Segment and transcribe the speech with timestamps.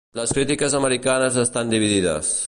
[0.19, 2.33] Les crítiques americanes estan dividides.